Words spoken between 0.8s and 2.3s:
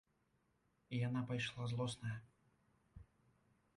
І яна пайшла злосная.